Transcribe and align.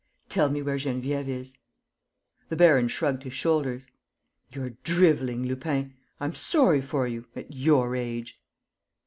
"Tell 0.29 0.49
me 0.49 0.63
where 0.63 0.77
Geneviève 0.77 1.27
is." 1.27 1.55
The 2.49 2.55
baron 2.55 2.87
shrugged 2.87 3.21
his 3.21 3.35
shoulders: 3.35 3.85
"You're 4.51 4.71
driveling, 4.83 5.43
Lupin. 5.45 5.93
I'm 6.19 6.33
sorry 6.33 6.81
for 6.81 7.05
you... 7.07 7.27
at 7.35 7.53
your 7.53 7.95
age. 7.95 8.41